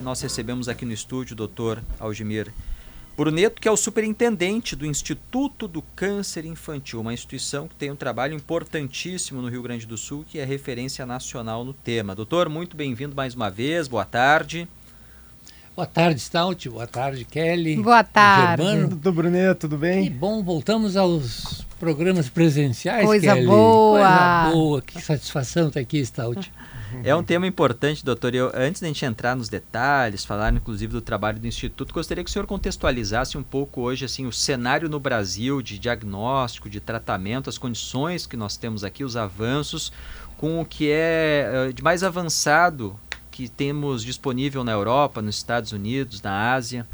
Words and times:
nós 0.00 0.20
recebemos 0.20 0.68
aqui 0.68 0.84
no 0.84 0.92
estúdio 0.92 1.34
o 1.34 1.36
doutor 1.36 1.82
Algimir 1.98 2.52
Bruneto, 3.16 3.60
que 3.60 3.68
é 3.68 3.70
o 3.70 3.76
superintendente 3.76 4.74
do 4.74 4.86
Instituto 4.86 5.68
do 5.68 5.82
Câncer 5.94 6.46
Infantil, 6.46 7.00
uma 7.00 7.12
instituição 7.12 7.68
que 7.68 7.74
tem 7.74 7.90
um 7.90 7.96
trabalho 7.96 8.34
importantíssimo 8.34 9.42
no 9.42 9.48
Rio 9.48 9.62
Grande 9.62 9.86
do 9.86 9.98
Sul, 9.98 10.24
que 10.26 10.38
é 10.38 10.44
referência 10.44 11.04
nacional 11.04 11.64
no 11.64 11.74
tema. 11.74 12.14
Doutor, 12.14 12.48
muito 12.48 12.76
bem-vindo 12.76 13.14
mais 13.14 13.34
uma 13.34 13.50
vez, 13.50 13.88
boa 13.88 14.06
tarde. 14.06 14.66
Boa 15.76 15.86
tarde, 15.86 16.20
Stout. 16.20 16.68
Boa 16.68 16.86
tarde, 16.86 17.24
Kelly. 17.24 17.76
Boa 17.76 18.02
tarde. 18.02 18.62
Germano. 18.62 18.88
Doutor 18.88 19.12
Bruneto, 19.12 19.60
tudo 19.60 19.76
bem? 19.76 20.04
Que 20.04 20.10
bom, 20.10 20.42
voltamos 20.42 20.96
aos 20.96 21.66
programas 21.80 22.28
presenciais, 22.28 23.06
Coisa 23.06 23.34
Kelly. 23.34 23.46
boa. 23.46 23.98
Coisa 23.98 24.50
boa. 24.52 24.82
Que 24.82 25.00
satisfação 25.02 25.68
estar 25.68 25.80
aqui, 25.80 26.04
Stout. 26.04 26.52
É 27.04 27.14
um 27.14 27.22
tema 27.22 27.46
importante, 27.46 28.04
doutor. 28.04 28.34
Eu, 28.34 28.50
antes 28.52 28.80
da 28.80 28.88
gente 28.88 29.04
entrar 29.04 29.36
nos 29.36 29.48
detalhes, 29.48 30.24
falar 30.24 30.52
inclusive 30.52 30.92
do 30.92 31.00
trabalho 31.00 31.38
do 31.38 31.46
Instituto, 31.46 31.94
gostaria 31.94 32.24
que 32.24 32.28
o 32.28 32.32
senhor 32.32 32.46
contextualizasse 32.46 33.38
um 33.38 33.44
pouco 33.44 33.82
hoje 33.82 34.04
assim 34.04 34.26
o 34.26 34.32
cenário 34.32 34.88
no 34.88 34.98
Brasil 34.98 35.62
de 35.62 35.78
diagnóstico, 35.78 36.68
de 36.68 36.80
tratamento, 36.80 37.48
as 37.48 37.56
condições 37.56 38.26
que 38.26 38.36
nós 38.36 38.56
temos 38.56 38.82
aqui, 38.82 39.04
os 39.04 39.16
avanços, 39.16 39.92
com 40.36 40.60
o 40.60 40.64
que 40.64 40.90
é 40.90 41.68
eh, 41.68 41.72
de 41.72 41.80
mais 41.80 42.02
avançado 42.02 42.98
que 43.30 43.48
temos 43.48 44.04
disponível 44.04 44.64
na 44.64 44.72
Europa, 44.72 45.22
nos 45.22 45.36
Estados 45.36 45.70
Unidos, 45.70 46.20
na 46.20 46.52
Ásia. 46.52 46.84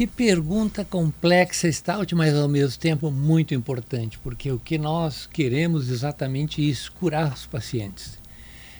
Que 0.00 0.06
pergunta 0.06 0.82
complexa, 0.82 1.70
Stout, 1.70 2.14
mas 2.14 2.34
ao 2.34 2.48
mesmo 2.48 2.80
tempo 2.80 3.10
muito 3.10 3.52
importante, 3.52 4.18
porque 4.20 4.50
o 4.50 4.58
que 4.58 4.78
nós 4.78 5.26
queremos 5.26 5.90
é 5.90 5.92
exatamente 5.92 6.66
isso, 6.66 6.90
curar 6.92 7.34
os 7.34 7.44
pacientes. 7.44 8.18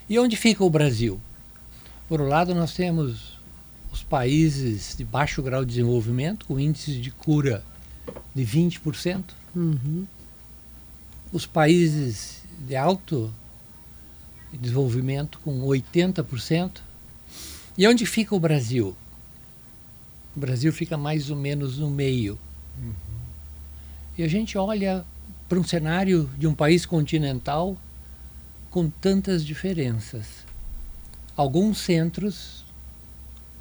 E 0.09 0.19
onde 0.19 0.35
fica 0.35 0.65
o 0.65 0.71
Brasil? 0.71 1.21
Por 2.09 2.23
um 2.23 2.27
lado, 2.27 2.55
nós 2.55 2.73
temos 2.73 3.39
os 3.93 4.03
países 4.03 4.95
de 4.97 5.05
baixo 5.05 5.43
grau 5.43 5.63
de 5.63 5.73
desenvolvimento, 5.73 6.47
com 6.47 6.59
índices 6.59 6.95
de 6.95 7.11
cura 7.11 7.63
de 8.35 8.43
20%. 8.43 9.23
Uhum. 9.55 10.07
Os 11.31 11.45
países 11.45 12.39
de 12.67 12.75
alto 12.77 13.31
desenvolvimento, 14.55 15.39
com 15.45 15.61
80%. 15.67 16.79
E 17.77 17.87
onde 17.87 18.07
fica 18.07 18.35
o 18.35 18.41
Brasil? 18.41 18.97
O 20.37 20.41
Brasil 20.41 20.73
fica 20.73 20.97
mais 20.97 21.31
ou 21.31 21.37
menos 21.37 21.79
no 21.79 21.91
meio. 21.91 22.39
Uhum. 22.79 22.93
E 24.17 24.23
a 24.23 24.29
gente 24.29 24.57
olha 24.57 25.05
para 25.49 25.59
um 25.59 25.65
cenário 25.65 26.31
de 26.39 26.47
um 26.47 26.55
país 26.55 26.87
continental 26.87 27.77
com 28.71 28.89
tantas 28.89 29.45
diferenças. 29.45 30.45
Alguns 31.37 31.79
centros, 31.79 32.65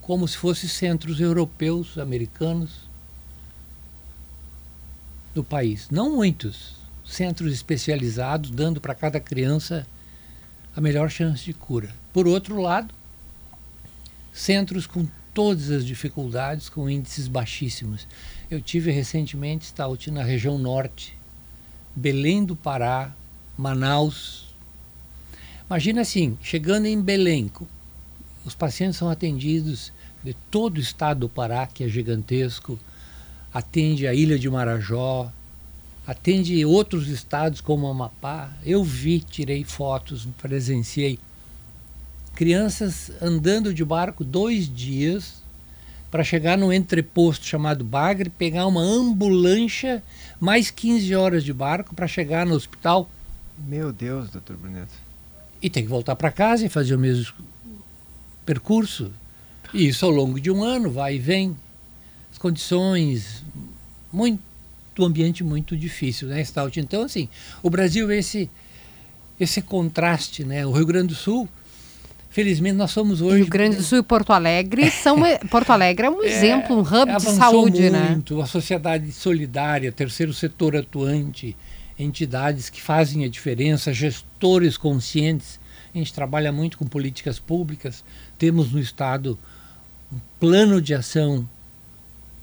como 0.02 0.28
se 0.28 0.38
fossem 0.38 0.70
centros 0.70 1.20
europeus, 1.20 1.98
americanos, 1.98 2.90
do 5.34 5.44
país. 5.44 5.88
Não 5.90 6.16
muitos. 6.16 6.76
Centros 7.06 7.54
especializados, 7.54 8.52
dando 8.52 8.80
para 8.80 8.94
cada 8.94 9.20
criança 9.20 9.88
a 10.76 10.82
melhor 10.82 11.10
chance 11.10 11.44
de 11.44 11.54
cura. 11.54 11.90
Por 12.14 12.28
outro 12.28 12.62
lado, 12.62 12.94
centros 14.32 14.86
com 14.86 15.08
todas 15.40 15.72
as 15.72 15.86
dificuldades, 15.86 16.68
com 16.68 16.90
índices 16.90 17.30
baixíssimos. 17.30 18.06
Eu 18.52 18.60
tive 18.60 18.92
recentemente, 18.92 19.68
Stout, 19.68 20.12
na 20.12 20.22
região 20.22 20.58
norte, 20.58 21.18
Belém 21.96 22.44
do 22.44 22.58
Pará, 22.58 23.16
Manaus. 23.58 24.54
Imagina 25.66 26.02
assim, 26.02 26.38
chegando 26.42 26.88
em 26.88 27.02
Belém, 27.02 27.50
os 28.44 28.54
pacientes 28.54 28.98
são 28.98 29.10
atendidos 29.10 29.94
de 30.22 30.34
todo 30.52 30.76
o 30.76 30.82
estado 30.82 31.22
do 31.22 31.30
Pará, 31.30 31.66
que 31.68 31.86
é 31.86 31.88
gigantesco, 31.88 32.78
atende 33.54 34.08
a 34.08 34.14
ilha 34.14 34.38
de 34.38 34.50
Marajó, 34.50 35.32
atende 36.06 36.66
outros 36.66 37.08
estados 37.08 37.62
como 37.62 37.88
Amapá. 37.88 38.52
Eu 38.66 38.84
vi, 38.84 39.22
tirei 39.22 39.64
fotos, 39.64 40.28
presenciei 40.42 41.18
crianças 42.36 43.12
andando 43.22 43.74
de 43.74 43.84
barco 43.84 44.24
dois 44.24 44.74
dias 44.74 45.44
para 46.10 46.24
chegar 46.24 46.58
no 46.58 46.74
entreposto 46.74 47.46
chamado 47.46 47.84
Bagre, 47.84 48.30
pegar 48.30 48.66
uma 48.66 48.82
ambulância, 48.82 50.04
mais 50.40 50.72
15 50.72 51.16
horas 51.16 51.44
de 51.44 51.54
barco 51.54 51.94
para 51.94 52.08
chegar 52.08 52.46
no 52.46 52.56
hospital. 52.56 53.10
Meu 53.58 53.92
Deus, 53.92 54.30
doutor 54.30 54.58
Bruneto. 54.58 54.94
E 55.62 55.70
tem 55.70 55.84
que 55.84 55.90
voltar 55.90 56.16
para 56.16 56.32
casa 56.32 56.66
e 56.66 56.70
fazer 56.70 56.96
o 56.96 57.00
mesmo 57.00 57.34
percurso. 58.46 59.12
E 59.74 59.88
isso 59.88 60.06
ao 60.06 60.12
longo 60.12 60.40
de 60.40 60.50
um 60.50 60.64
ano, 60.64 60.90
vai 60.90 61.16
e 61.16 61.20
vem. 61.20 61.56
As 62.32 62.38
condições 62.38 63.44
muito 64.12 64.40
ambiente 65.06 65.44
muito 65.44 65.78
difícil, 65.78 66.28
né, 66.28 66.44
Stout? 66.44 66.80
Então, 66.80 67.04
assim, 67.04 67.30
o 67.62 67.70
Brasil 67.70 68.12
esse 68.12 68.50
esse 69.40 69.62
contraste, 69.62 70.44
né? 70.44 70.66
O 70.66 70.72
Rio 70.72 70.86
Grande 70.86 71.08
do 71.08 71.16
Sul 71.16 71.48
Felizmente 72.30 72.76
nós 72.76 72.92
somos 72.92 73.22
hoje. 73.22 73.38
Rio 73.38 73.48
Grande 73.48 73.78
do 73.78 73.84
Sul 73.84 74.00
e 74.00 74.04
Porto 74.04 74.32
Alegre 74.32 74.92
são. 74.92 75.18
Porto 75.50 75.72
Alegre 75.72 76.06
é 76.06 76.10
um 76.10 76.24
é, 76.24 76.28
exemplo, 76.28 76.78
um 76.78 76.82
hub 76.82 77.16
de 77.18 77.32
saúde, 77.32 77.82
muito, 77.82 77.94
né? 77.94 78.10
Muito, 78.12 78.42
a 78.42 78.46
sociedade 78.46 79.12
solidária, 79.12 79.92
terceiro 79.92 80.32
setor 80.32 80.76
atuante, 80.76 81.58
entidades 81.98 82.70
que 82.70 82.82
fazem 82.82 83.26
a 83.26 83.28
diferença, 83.28 83.92
gestores 83.92 84.78
conscientes. 84.78 85.60
A 85.94 85.98
gente 85.98 86.14
trabalha 86.14 86.52
muito 86.52 86.78
com 86.78 86.86
políticas 86.86 87.40
públicas. 87.40 88.04
Temos 88.38 88.72
no 88.72 88.80
Estado 88.80 89.38
um 90.14 90.18
plano 90.40 90.80
de 90.80 90.94
ação 90.94 91.50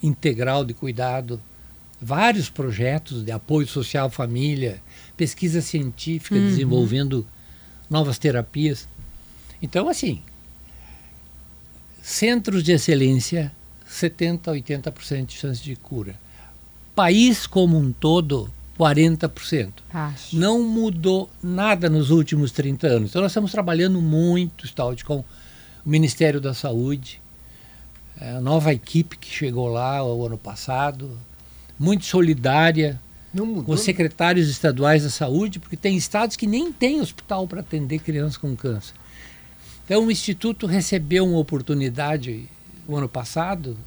integral 0.02 0.64
de 0.64 0.74
cuidado, 0.74 1.40
vários 2.00 2.50
projetos 2.50 3.24
de 3.24 3.30
apoio 3.32 3.66
social 3.66 4.08
à 4.08 4.10
família, 4.10 4.82
pesquisa 5.16 5.60
científica 5.60 6.34
uhum. 6.34 6.48
desenvolvendo 6.48 7.26
novas 7.88 8.18
terapias. 8.18 8.88
Então, 9.66 9.88
assim, 9.88 10.22
centros 12.00 12.62
de 12.62 12.70
excelência, 12.70 13.52
70% 13.90 14.46
a 14.46 14.52
80% 14.52 15.26
de 15.26 15.34
chance 15.34 15.60
de 15.60 15.74
cura. 15.74 16.14
País 16.94 17.48
como 17.48 17.76
um 17.76 17.90
todo, 17.90 18.48
40%. 18.78 19.72
Acho. 19.92 20.36
Não 20.36 20.62
mudou 20.62 21.28
nada 21.42 21.90
nos 21.90 22.10
últimos 22.10 22.52
30 22.52 22.86
anos. 22.86 23.10
Então, 23.10 23.20
nós 23.20 23.32
estamos 23.32 23.50
trabalhando 23.50 24.00
muito, 24.00 24.68
Stout, 24.68 25.04
com 25.04 25.18
o 25.18 25.24
Ministério 25.84 26.40
da 26.40 26.54
Saúde, 26.54 27.20
é, 28.20 28.36
a 28.36 28.40
nova 28.40 28.72
equipe 28.72 29.18
que 29.18 29.28
chegou 29.28 29.66
lá 29.66 30.02
o 30.04 30.24
ano 30.24 30.38
passado, 30.38 31.18
muito 31.76 32.04
solidária 32.04 33.00
com 33.64 33.72
os 33.72 33.80
secretários 33.80 34.48
estaduais 34.48 35.02
da 35.02 35.10
saúde, 35.10 35.58
porque 35.58 35.76
tem 35.76 35.96
estados 35.96 36.36
que 36.36 36.46
nem 36.46 36.72
têm 36.72 37.00
hospital 37.00 37.48
para 37.48 37.60
atender 37.60 37.98
crianças 37.98 38.36
com 38.36 38.54
câncer. 38.54 38.94
Então, 39.86 40.04
o 40.04 40.10
Instituto 40.10 40.66
recebeu 40.66 41.24
uma 41.24 41.38
oportunidade 41.38 42.48
o 42.88 42.96
ano 42.96 43.08
passado 43.08 43.78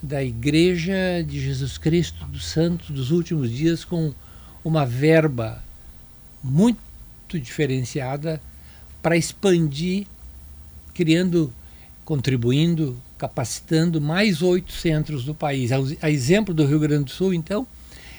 da 0.00 0.22
Igreja 0.22 0.94
de 1.26 1.40
Jesus 1.40 1.76
Cristo 1.76 2.24
dos 2.26 2.46
Santos 2.46 2.90
dos 2.90 3.10
Últimos 3.10 3.50
Dias 3.50 3.84
com 3.84 4.14
uma 4.64 4.86
verba 4.86 5.60
muito 6.42 6.78
diferenciada 7.34 8.40
para 9.02 9.16
expandir, 9.16 10.06
criando, 10.94 11.52
contribuindo, 12.04 12.96
capacitando 13.18 14.00
mais 14.00 14.42
oito 14.42 14.72
centros 14.72 15.24
do 15.24 15.34
país. 15.34 15.70
A 16.00 16.08
exemplo 16.08 16.54
do 16.54 16.64
Rio 16.64 16.78
Grande 16.78 17.04
do 17.04 17.10
Sul, 17.10 17.34
então. 17.34 17.66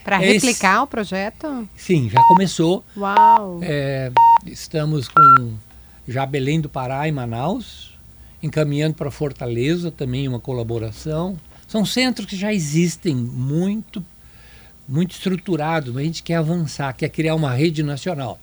Para 0.04 0.22
é 0.22 0.34
replicar 0.34 0.76
esse... 0.76 0.84
o 0.84 0.88
projeto? 0.88 1.70
Sim, 1.78 2.10
já 2.10 2.22
começou. 2.24 2.84
Uau! 2.98 3.60
É, 3.62 4.12
estamos 4.46 5.08
com 5.08 5.54
já 6.08 6.26
Belém 6.26 6.62
do 6.62 6.70
Pará 6.70 7.08
e 7.08 7.12
Manaus, 7.12 7.94
encaminhando 8.42 8.96
para 8.96 9.12
Fortaleza 9.12 9.92
também 9.92 10.28
uma 10.28 10.40
colaboração. 10.40 11.38
São 11.68 11.86
centros 11.86 12.28
que 12.28 12.36
já 12.36 12.54
existem 12.54 13.16
muito, 13.16 14.04
muito 14.88 15.12
estruturados, 15.12 15.94
mas 15.94 16.04
a 16.04 16.06
gente 16.06 16.24
quer 16.24 16.36
avançar, 16.36 16.94
quer 16.94 17.10
criar 17.10 17.36
uma 17.36 17.54
rede 17.54 17.84
nacional. 17.84 18.40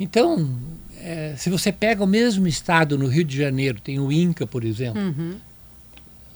Então, 0.00 0.48
é, 1.00 1.34
se 1.36 1.48
você 1.48 1.70
pega 1.70 2.02
o 2.02 2.06
mesmo 2.06 2.46
estado 2.46 2.98
no 2.98 3.06
Rio 3.06 3.24
de 3.24 3.36
Janeiro, 3.36 3.80
tem 3.80 4.00
o 4.00 4.10
INCA, 4.10 4.46
por 4.46 4.64
exemplo, 4.64 5.00
uhum. 5.00 5.36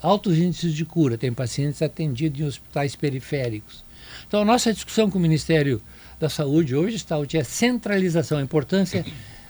altos 0.00 0.38
índices 0.38 0.72
de 0.72 0.84
cura, 0.84 1.18
tem 1.18 1.32
pacientes 1.32 1.82
atendidos 1.82 2.40
em 2.40 2.44
hospitais 2.44 2.94
periféricos. 2.94 3.84
Então, 4.26 4.42
a 4.42 4.44
nossa 4.44 4.72
discussão 4.72 5.10
com 5.10 5.18
o 5.18 5.22
Ministério 5.22 5.82
da 6.18 6.28
Saúde 6.28 6.74
hoje 6.76 6.96
está 6.96 7.16
é 7.34 7.38
a 7.38 7.44
centralização, 7.44 8.38
a 8.38 8.42
importância 8.42 9.04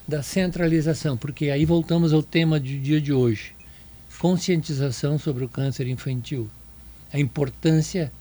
da 0.06 0.22
centralização, 0.22 1.16
porque 1.16 1.50
aí 1.50 1.64
voltamos 1.64 2.12
ao 2.12 2.22
tema 2.22 2.58
do 2.58 2.66
dia 2.66 3.00
de 3.00 3.12
hoje: 3.12 3.54
conscientização 4.18 5.18
sobre 5.18 5.44
o 5.44 5.48
câncer 5.48 5.86
infantil, 5.88 6.48
a 7.12 7.18
importância 7.18 8.12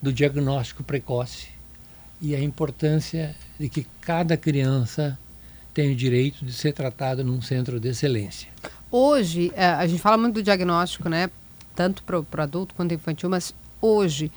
do 0.00 0.12
diagnóstico 0.12 0.82
precoce 0.82 1.48
e 2.20 2.34
a 2.34 2.42
importância 2.42 3.34
de 3.58 3.68
que 3.68 3.86
cada 4.00 4.36
criança 4.36 5.18
tem 5.74 5.92
o 5.92 5.96
direito 5.96 6.44
de 6.44 6.52
ser 6.52 6.72
tratada 6.72 7.24
num 7.24 7.42
centro 7.42 7.78
de 7.78 7.88
excelência. 7.88 8.48
Hoje, 8.90 9.52
é, 9.54 9.66
a 9.66 9.86
gente 9.86 10.00
fala 10.00 10.16
muito 10.16 10.36
do 10.36 10.42
diagnóstico, 10.42 11.08
né? 11.08 11.28
Tanto 11.74 12.02
para 12.04 12.20
o 12.20 12.26
adulto 12.38 12.74
quanto 12.74 12.94
infantil, 12.94 13.28
mas 13.28 13.52
hoje, 13.82 14.30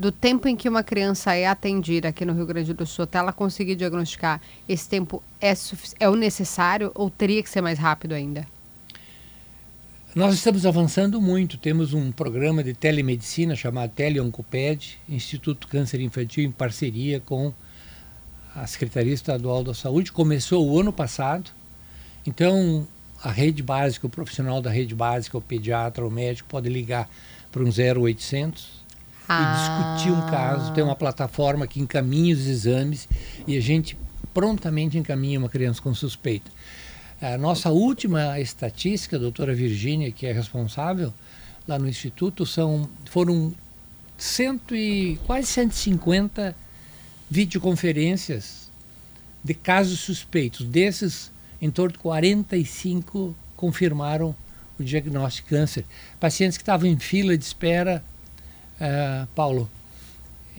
do 0.00 0.10
tempo 0.10 0.48
em 0.48 0.56
que 0.56 0.66
uma 0.66 0.82
criança 0.82 1.34
é 1.34 1.46
atendida 1.46 2.08
aqui 2.08 2.24
no 2.24 2.32
Rio 2.32 2.46
Grande 2.46 2.72
do 2.72 2.86
Sul 2.86 3.02
até 3.02 3.18
ela 3.18 3.34
conseguir 3.34 3.76
diagnosticar, 3.76 4.40
esse 4.66 4.88
tempo 4.88 5.22
é, 5.38 5.52
é 6.00 6.08
o 6.08 6.16
necessário 6.16 6.90
ou 6.94 7.10
teria 7.10 7.42
que 7.42 7.50
ser 7.50 7.60
mais 7.60 7.78
rápido 7.78 8.14
ainda? 8.14 8.46
Nós 10.14 10.34
estamos 10.34 10.64
avançando 10.64 11.20
muito. 11.20 11.58
Temos 11.58 11.92
um 11.92 12.10
programa 12.10 12.64
de 12.64 12.72
telemedicina 12.72 13.54
chamado 13.54 13.90
Teleoncoped, 13.90 14.98
Instituto 15.06 15.68
Câncer 15.68 16.00
Infantil, 16.00 16.44
em 16.44 16.50
parceria 16.50 17.20
com 17.20 17.52
a 18.56 18.66
Secretaria 18.66 19.12
Estadual 19.12 19.62
da 19.62 19.74
Saúde. 19.74 20.10
Começou 20.10 20.66
o 20.66 20.80
ano 20.80 20.94
passado. 20.94 21.50
Então, 22.26 22.88
a 23.22 23.30
rede 23.30 23.62
básica, 23.62 24.06
o 24.06 24.10
profissional 24.10 24.62
da 24.62 24.70
rede 24.70 24.94
básica, 24.94 25.36
o 25.36 25.42
pediatra, 25.42 26.06
o 26.06 26.10
médico, 26.10 26.48
pode 26.48 26.70
ligar 26.70 27.06
para 27.52 27.62
um 27.62 27.68
0800 27.68 28.79
ah. 29.30 29.94
e 29.94 29.96
discutir 29.96 30.12
um 30.12 30.30
caso. 30.30 30.72
Tem 30.72 30.82
uma 30.82 30.96
plataforma 30.96 31.66
que 31.66 31.80
encaminha 31.80 32.34
os 32.34 32.46
exames 32.46 33.08
e 33.46 33.56
a 33.56 33.60
gente 33.60 33.96
prontamente 34.34 34.98
encaminha 34.98 35.38
uma 35.38 35.48
criança 35.48 35.80
com 35.80 35.94
suspeita. 35.94 36.50
A 37.20 37.36
nossa 37.36 37.70
última 37.70 38.40
estatística, 38.40 39.16
a 39.16 39.18
doutora 39.18 39.54
Virgínia, 39.54 40.10
que 40.10 40.26
é 40.26 40.32
responsável 40.32 41.12
lá 41.68 41.78
no 41.78 41.88
Instituto, 41.88 42.46
são, 42.46 42.88
foram 43.10 43.54
cento 44.16 44.74
e, 44.74 45.18
quase 45.26 45.46
150 45.48 46.56
videoconferências 47.30 48.70
de 49.44 49.54
casos 49.54 50.00
suspeitos. 50.00 50.66
Desses, 50.66 51.30
em 51.60 51.70
torno 51.70 51.92
de 51.92 51.98
45 51.98 53.36
confirmaram 53.56 54.34
o 54.78 54.82
diagnóstico 54.82 55.50
de 55.50 55.56
câncer. 55.56 55.84
Pacientes 56.18 56.56
que 56.56 56.62
estavam 56.62 56.88
em 56.88 56.98
fila 56.98 57.36
de 57.36 57.44
espera, 57.44 58.02
uh, 58.80 59.26
Paulo, 59.34 59.70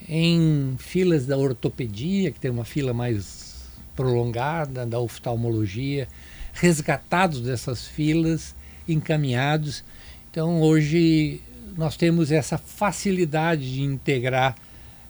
em 0.08 0.74
filas 0.78 1.26
da 1.26 1.36
ortopedia, 1.36 2.30
que 2.30 2.40
tem 2.40 2.50
uma 2.50 2.64
fila 2.64 2.92
mais 2.92 3.68
prolongada, 3.94 4.86
da 4.86 4.98
oftalmologia, 4.98 6.08
resgatados 6.52 7.40
dessas 7.40 7.86
filas, 7.86 8.54
encaminhados. 8.88 9.84
Então, 10.30 10.60
hoje, 10.60 11.40
nós 11.76 11.96
temos 11.96 12.30
essa 12.30 12.58
facilidade 12.58 13.72
de 13.72 13.82
integrar 13.82 14.56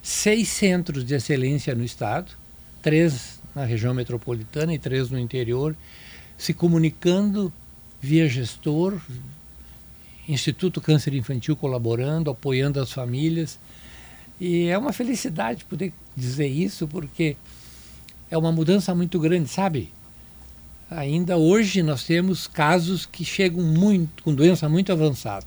seis 0.02 0.48
centros 0.48 1.04
de 1.04 1.14
excelência 1.14 1.74
no 1.74 1.84
estado, 1.84 2.32
três 2.82 3.40
na 3.54 3.64
região 3.64 3.94
metropolitana 3.94 4.74
e 4.74 4.78
três 4.78 5.10
no 5.10 5.18
interior, 5.18 5.76
se 6.36 6.52
comunicando 6.52 7.52
via 8.00 8.28
gestor, 8.28 9.00
Instituto 10.28 10.80
Câncer 10.80 11.14
Infantil 11.14 11.56
colaborando, 11.56 12.30
apoiando 12.30 12.80
as 12.80 12.92
famílias. 12.92 13.58
E 14.40 14.66
é 14.66 14.78
uma 14.78 14.92
felicidade 14.92 15.64
poder 15.64 15.92
dizer 16.16 16.48
isso, 16.48 16.86
porque 16.88 17.36
é 18.30 18.36
uma 18.36 18.52
mudança 18.52 18.94
muito 18.94 19.18
grande, 19.18 19.48
sabe? 19.48 19.92
ainda 20.96 21.36
hoje 21.36 21.82
nós 21.82 22.04
temos 22.04 22.46
casos 22.46 23.06
que 23.06 23.24
chegam 23.24 23.62
muito 23.62 24.22
com 24.22 24.34
doença 24.34 24.68
muito 24.68 24.92
avançada. 24.92 25.46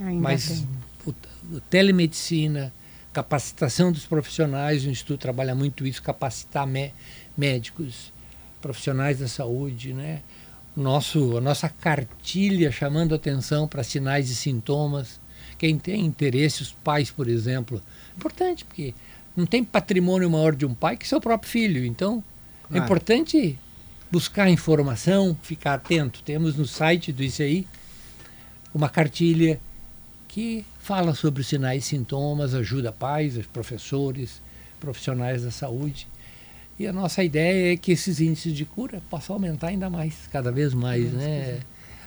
Ainda 0.00 0.20
Mas 0.20 0.64
o, 1.06 1.14
o, 1.52 1.60
telemedicina, 1.60 2.72
capacitação 3.12 3.92
dos 3.92 4.06
profissionais, 4.06 4.84
o 4.84 4.90
Instituto 4.90 5.20
trabalha 5.20 5.54
muito 5.54 5.86
isso, 5.86 6.02
capacitar 6.02 6.66
médicos, 7.36 8.12
profissionais 8.60 9.18
da 9.18 9.28
saúde, 9.28 9.92
né? 9.92 10.20
Nosso, 10.76 11.36
a 11.36 11.40
nossa 11.40 11.68
cartilha 11.68 12.70
chamando 12.70 13.14
atenção 13.14 13.66
para 13.66 13.82
sinais 13.82 14.30
e 14.30 14.34
sintomas. 14.34 15.20
Quem 15.58 15.78
tem 15.78 16.06
interesse, 16.06 16.62
os 16.62 16.72
pais, 16.72 17.10
por 17.10 17.28
exemplo. 17.28 17.82
Importante, 18.16 18.64
porque 18.64 18.94
não 19.36 19.46
tem 19.46 19.64
patrimônio 19.64 20.30
maior 20.30 20.54
de 20.54 20.64
um 20.64 20.74
pai 20.74 20.96
que 20.96 21.06
seu 21.06 21.20
próprio 21.20 21.50
filho. 21.50 21.84
Então, 21.84 22.22
é 22.72 22.78
importante 22.78 23.58
buscar 24.10 24.48
informação, 24.48 25.36
ficar 25.42 25.74
atento. 25.74 26.22
Temos 26.22 26.56
no 26.56 26.66
site 26.66 27.12
do 27.12 27.22
ICI 27.22 27.66
uma 28.72 28.88
cartilha 28.88 29.60
que 30.28 30.64
fala 30.80 31.14
sobre 31.14 31.40
os 31.40 31.48
sinais 31.48 31.84
e 31.84 31.88
sintomas, 31.88 32.54
ajuda 32.54 32.92
pais, 32.92 33.38
professores, 33.52 34.40
profissionais 34.78 35.42
da 35.42 35.50
saúde. 35.50 36.06
E 36.80 36.86
a 36.86 36.94
nossa 36.94 37.22
ideia 37.22 37.74
é 37.74 37.76
que 37.76 37.92
esses 37.92 38.22
índices 38.22 38.54
de 38.54 38.64
cura 38.64 39.02
possam 39.10 39.36
aumentar 39.36 39.66
ainda 39.66 39.90
mais, 39.90 40.14
cada 40.32 40.50
vez 40.50 40.72
mais, 40.72 41.12
né? 41.12 41.60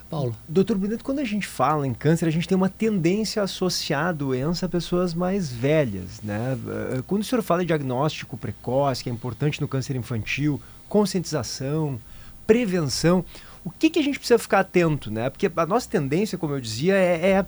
Paulo. 0.10 0.36
Doutor 0.50 0.80
Bruneto, 0.80 1.04
quando 1.04 1.20
a 1.20 1.24
gente 1.24 1.46
fala 1.46 1.86
em 1.86 1.94
câncer, 1.94 2.25
a 2.25 2.31
gente 2.31 2.48
tem 2.48 2.56
uma 2.56 2.70
tendência 2.70 3.44
a 3.44 3.46
associar 3.46 4.08
a 4.08 4.12
doença 4.12 4.66
a 4.66 4.70
pessoas 4.70 5.14
mais 5.14 5.52
velhas, 5.52 6.24
né? 6.24 6.58
Eh, 6.92 7.04
quando 7.06 7.22
o 7.22 7.24
senhor 7.24 7.44
fala 7.44 7.62
em 7.62 7.68
diagnóstico 7.68 8.36
precoce, 8.36 9.04
que 9.04 9.12
é 9.12 9.14
importante 9.14 9.62
no 9.62 9.68
câncer 9.68 9.96
infantil, 9.96 10.60
conscientização, 10.90 12.00
prevenção. 12.48 13.24
O 13.64 13.70
que, 13.70 13.92
que 13.92 14.00
a 14.00 14.04
gente 14.04 14.18
precisa 14.18 14.40
ficar 14.40 14.62
atento, 14.62 15.12
né? 15.12 15.30
Porque 15.30 15.52
a 15.56 15.66
nossa 15.68 15.88
tendência, 15.88 16.36
como 16.36 16.56
eu 16.56 16.60
dizia, 16.60 16.96
é, 16.96 17.30
é, 17.30 17.46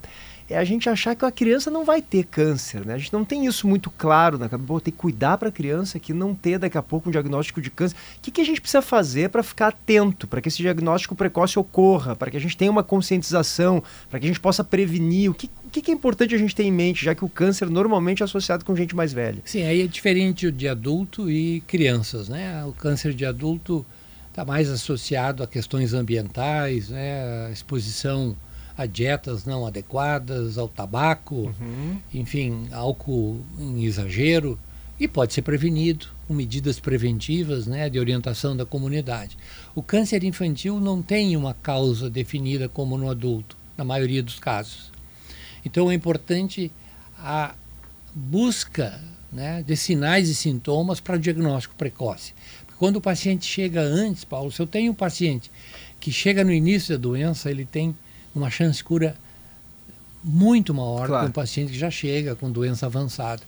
é 0.49 0.57
a 0.57 0.63
gente 0.63 0.87
achar 0.87 1.15
que 1.15 1.25
a 1.25 1.31
criança 1.31 1.71
não 1.71 1.83
vai 1.83 2.01
ter 2.01 2.23
câncer, 2.25 2.85
né? 2.85 2.93
A 2.93 2.97
gente 2.97 3.11
não 3.11 3.25
tem 3.25 3.45
isso 3.45 3.67
muito 3.67 3.89
claro 3.89 4.37
na 4.37 4.47
cabeça. 4.47 4.65
Tem 4.81 4.93
que 4.93 4.99
cuidar 4.99 5.37
para 5.37 5.49
a 5.49 5.51
criança 5.51 5.99
que 5.99 6.13
não 6.13 6.35
ter 6.35 6.59
daqui 6.59 6.77
a 6.77 6.83
pouco 6.83 7.09
um 7.09 7.11
diagnóstico 7.11 7.59
de 7.59 7.71
câncer. 7.71 7.95
O 8.17 8.21
que, 8.21 8.29
que 8.29 8.41
a 8.41 8.43
gente 8.45 8.61
precisa 8.61 8.81
fazer 8.81 9.29
para 9.29 9.41
ficar 9.41 9.67
atento, 9.69 10.27
para 10.27 10.41
que 10.41 10.47
esse 10.47 10.57
diagnóstico 10.57 11.15
precoce 11.15 11.57
ocorra, 11.57 12.15
para 12.15 12.29
que 12.29 12.37
a 12.37 12.39
gente 12.39 12.55
tenha 12.55 12.69
uma 12.69 12.83
conscientização, 12.83 13.83
para 14.09 14.19
que 14.19 14.25
a 14.25 14.27
gente 14.27 14.39
possa 14.39 14.63
prevenir? 14.63 15.31
O 15.31 15.33
que, 15.33 15.49
o 15.63 15.69
que, 15.69 15.81
que 15.81 15.91
é 15.91 15.93
importante 15.93 16.35
a 16.35 16.37
gente 16.37 16.55
ter 16.55 16.63
em 16.63 16.71
mente, 16.71 17.03
já 17.03 17.15
que 17.15 17.25
o 17.25 17.29
câncer 17.29 17.69
normalmente 17.69 18.21
é 18.21 18.25
associado 18.25 18.63
com 18.63 18.75
gente 18.75 18.95
mais 18.95 19.11
velha? 19.11 19.41
Sim, 19.45 19.63
aí 19.63 19.81
é 19.81 19.87
diferente 19.87 20.51
de 20.51 20.67
adulto 20.67 21.29
e 21.29 21.61
crianças, 21.61 22.29
né? 22.29 22.63
O 22.65 22.73
câncer 22.73 23.13
de 23.13 23.25
adulto 23.25 23.85
está 24.29 24.45
mais 24.45 24.69
associado 24.69 25.41
a 25.41 25.47
questões 25.47 25.93
ambientais, 25.93 26.89
né? 26.89 27.47
A 27.47 27.51
exposição 27.51 28.35
a 28.77 28.85
dietas 28.85 29.45
não 29.45 29.65
adequadas, 29.65 30.57
ao 30.57 30.67
tabaco, 30.67 31.53
uhum. 31.59 31.97
enfim, 32.13 32.67
álcool 32.71 33.39
em 33.57 33.83
exagero, 33.85 34.59
e 34.99 35.07
pode 35.07 35.33
ser 35.33 35.41
prevenido 35.41 36.07
com 36.27 36.33
medidas 36.33 36.79
preventivas 36.79 37.67
né, 37.67 37.89
de 37.89 37.99
orientação 37.99 38.55
da 38.55 38.65
comunidade. 38.65 39.37
O 39.73 39.83
câncer 39.83 40.23
infantil 40.23 40.79
não 40.79 41.01
tem 41.01 41.35
uma 41.35 41.53
causa 41.53 42.09
definida 42.09 42.67
como 42.67 42.97
no 42.97 43.09
adulto, 43.09 43.57
na 43.77 43.83
maioria 43.83 44.23
dos 44.23 44.39
casos. 44.39 44.91
Então 45.65 45.91
é 45.91 45.93
importante 45.93 46.71
a 47.17 47.55
busca 48.13 49.01
né, 49.31 49.63
de 49.63 49.75
sinais 49.75 50.29
e 50.29 50.35
sintomas 50.35 50.99
para 50.99 51.17
diagnóstico 51.17 51.75
precoce. 51.75 52.33
Porque 52.65 52.79
quando 52.79 52.97
o 52.97 53.01
paciente 53.01 53.45
chega 53.45 53.81
antes, 53.81 54.23
Paulo, 54.23 54.51
se 54.51 54.61
eu 54.61 54.67
tenho 54.67 54.91
um 54.91 54.95
paciente 54.95 55.51
que 55.99 56.11
chega 56.11 56.43
no 56.43 56.53
início 56.53 56.97
da 56.97 57.01
doença, 57.01 57.51
ele 57.51 57.65
tem 57.65 57.95
uma 58.35 58.49
chance 58.49 58.79
de 58.79 58.83
cura 58.83 59.15
muito 60.23 60.73
maior 60.73 61.07
claro. 61.07 61.23
que 61.23 61.29
um 61.29 61.33
paciente 61.33 61.71
que 61.71 61.77
já 61.77 61.91
chega 61.91 62.35
com 62.35 62.51
doença 62.51 62.87
avançada. 62.87 63.41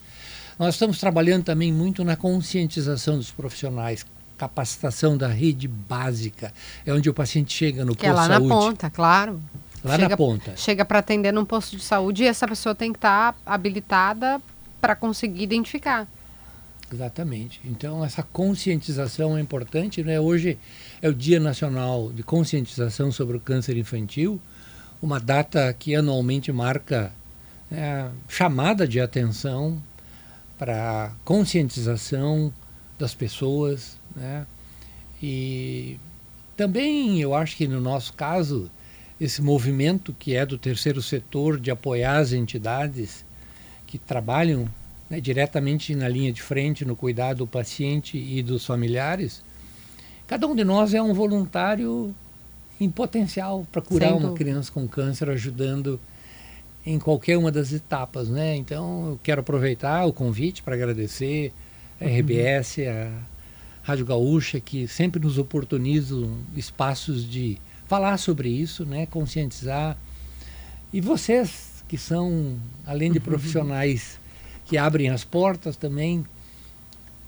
Nós 0.57 0.75
estamos 0.75 0.99
trabalhando 0.99 1.43
também 1.43 1.71
muito 1.71 2.03
na 2.03 2.15
conscientização 2.15 3.17
dos 3.17 3.31
profissionais, 3.31 4.05
capacitação 4.37 5.17
da 5.17 5.27
rede 5.27 5.67
básica, 5.67 6.53
é 6.85 6.93
onde 6.93 7.09
o 7.09 7.13
paciente 7.13 7.53
chega 7.53 7.83
no 7.83 7.95
que 7.95 8.05
é 8.05 8.11
posto 8.11 8.21
de 8.21 8.27
saúde. 8.27 8.45
é 8.45 8.47
lá 8.47 8.55
na 8.55 8.65
ponta, 8.65 8.89
claro. 8.89 9.39
Lá 9.83 9.95
chega, 9.95 10.09
na 10.09 10.17
ponta. 10.17 10.57
Chega 10.57 10.85
para 10.85 10.99
atender 10.99 11.31
num 11.31 11.45
posto 11.45 11.75
de 11.75 11.83
saúde 11.83 12.23
e 12.23 12.27
essa 12.27 12.47
pessoa 12.47 12.73
tem 12.73 12.91
que 12.91 12.97
estar 12.97 13.33
tá 13.33 13.39
habilitada 13.45 14.41
para 14.79 14.95
conseguir 14.95 15.43
identificar. 15.43 16.07
Exatamente. 16.93 17.59
Então 17.65 18.03
essa 18.03 18.23
conscientização 18.23 19.37
é 19.37 19.41
importante, 19.41 20.03
né? 20.03 20.19
Hoje 20.19 20.57
é 21.01 21.09
o 21.09 21.13
Dia 21.13 21.39
Nacional 21.39 22.11
de 22.13 22.23
Conscientização 22.23 23.11
sobre 23.11 23.37
o 23.37 23.39
Câncer 23.39 23.77
Infantil 23.77 24.39
uma 25.01 25.19
data 25.19 25.73
que 25.73 25.95
anualmente 25.95 26.51
marca 26.51 27.11
é, 27.71 28.09
chamada 28.27 28.87
de 28.87 28.99
atenção 28.99 29.81
para 30.57 31.11
conscientização 31.23 32.51
das 32.97 33.13
pessoas, 33.13 33.97
né? 34.15 34.45
E 35.21 35.99
também 36.55 37.21
eu 37.21 37.33
acho 37.33 37.55
que 37.55 37.67
no 37.67 37.79
nosso 37.79 38.13
caso 38.13 38.69
esse 39.19 39.41
movimento 39.41 40.15
que 40.17 40.35
é 40.35 40.45
do 40.45 40.57
terceiro 40.57 41.01
setor 41.01 41.59
de 41.59 41.71
apoiar 41.71 42.17
as 42.17 42.33
entidades 42.33 43.25
que 43.85 43.97
trabalham 43.97 44.67
né, 45.09 45.19
diretamente 45.19 45.95
na 45.95 46.07
linha 46.07 46.31
de 46.31 46.41
frente 46.41 46.85
no 46.85 46.95
cuidado 46.95 47.37
do 47.37 47.47
paciente 47.47 48.17
e 48.17 48.43
dos 48.43 48.65
familiares, 48.65 49.43
cada 50.27 50.45
um 50.47 50.55
de 50.55 50.63
nós 50.63 50.93
é 50.93 51.01
um 51.01 51.13
voluntário 51.13 52.13
em 52.79 52.89
potencial 52.89 53.65
para 53.71 53.81
curar 53.81 54.13
uma 54.13 54.33
criança 54.33 54.71
com 54.71 54.87
câncer, 54.87 55.29
ajudando 55.29 55.99
em 56.85 56.99
qualquer 56.99 57.37
uma 57.37 57.51
das 57.51 57.73
etapas, 57.73 58.29
né? 58.29 58.55
Então, 58.55 59.09
eu 59.09 59.19
quero 59.21 59.41
aproveitar 59.41 60.05
o 60.05 60.13
convite 60.13 60.63
para 60.63 60.75
agradecer 60.75 61.51
a 61.99 62.05
uhum. 62.05 62.19
RBS, 62.19 62.79
a 62.79 63.11
Rádio 63.83 64.05
Gaúcha, 64.05 64.59
que 64.59 64.87
sempre 64.87 65.21
nos 65.21 65.37
oportunizam 65.37 66.37
espaços 66.55 67.29
de 67.29 67.57
falar 67.87 68.17
sobre 68.17 68.49
isso, 68.49 68.85
né, 68.85 69.05
conscientizar. 69.05 69.97
E 70.91 71.01
vocês 71.01 71.83
que 71.87 71.97
são, 71.97 72.57
além 72.85 73.11
de 73.11 73.19
profissionais 73.19 74.19
que 74.65 74.77
abrem 74.77 75.09
as 75.09 75.23
portas 75.23 75.77
também, 75.77 76.25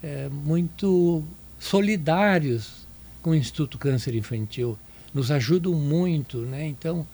é, 0.04 0.30
muito 0.30 1.24
solidários 1.58 2.86
com 3.22 3.32
o 3.32 3.36
Instituto 3.36 3.78
Câncer 3.78 4.16
Infantil. 4.16 4.78
Nos 5.14 5.32
ajudam 5.32 5.74
muito, 5.74 6.40
né? 6.40 6.68
Então, 6.68 7.06